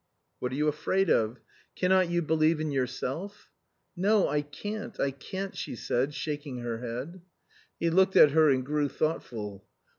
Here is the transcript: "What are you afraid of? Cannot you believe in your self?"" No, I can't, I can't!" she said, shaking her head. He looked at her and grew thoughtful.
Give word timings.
"What 0.39 0.51
are 0.51 0.55
you 0.55 0.67
afraid 0.67 1.11
of? 1.11 1.37
Cannot 1.75 2.09
you 2.09 2.23
believe 2.23 2.59
in 2.59 2.71
your 2.71 2.87
self?"" 2.87 3.51
No, 3.95 4.27
I 4.29 4.41
can't, 4.41 4.99
I 4.99 5.11
can't!" 5.11 5.55
she 5.55 5.75
said, 5.75 6.15
shaking 6.15 6.57
her 6.57 6.79
head. 6.79 7.21
He 7.79 7.91
looked 7.91 8.15
at 8.15 8.31
her 8.31 8.49
and 8.49 8.65
grew 8.65 8.89
thoughtful. 8.89 9.63